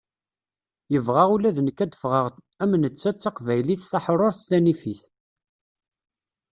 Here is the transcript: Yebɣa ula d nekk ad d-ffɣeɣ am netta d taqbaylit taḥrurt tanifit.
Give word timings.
Yebɣa 0.93 1.23
ula 1.33 1.55
d 1.55 1.57
nekk 1.61 1.79
ad 1.83 1.89
d-ffɣeɣ 1.91 2.25
am 2.63 2.71
netta 2.81 3.09
d 3.11 3.17
taqbaylit 3.19 3.87
taḥrurt 3.91 4.39
tanifit. 4.47 5.01